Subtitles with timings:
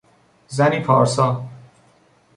[0.47, 1.45] زنی پارسا